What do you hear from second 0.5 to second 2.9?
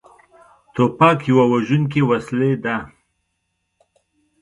توپک یوه وژونکې وسلې ده.